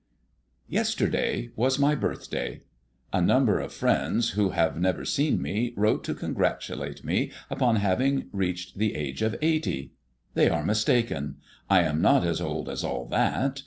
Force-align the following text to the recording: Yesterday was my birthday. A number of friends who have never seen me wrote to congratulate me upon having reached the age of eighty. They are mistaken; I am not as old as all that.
Yesterday 0.67 1.51
was 1.55 1.77
my 1.77 1.93
birthday. 1.93 2.63
A 3.13 3.21
number 3.21 3.59
of 3.59 3.71
friends 3.71 4.31
who 4.31 4.49
have 4.49 4.75
never 4.81 5.05
seen 5.05 5.39
me 5.39 5.75
wrote 5.77 6.03
to 6.05 6.15
congratulate 6.15 7.03
me 7.03 7.31
upon 7.51 7.75
having 7.75 8.27
reached 8.33 8.79
the 8.79 8.95
age 8.95 9.21
of 9.21 9.35
eighty. 9.43 9.91
They 10.33 10.49
are 10.49 10.65
mistaken; 10.65 11.35
I 11.69 11.83
am 11.83 12.01
not 12.01 12.25
as 12.25 12.41
old 12.41 12.67
as 12.67 12.83
all 12.83 13.05
that. 13.09 13.59